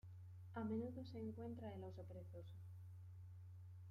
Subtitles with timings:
[0.55, 2.55] A menudo se encuentra el oso perezoso.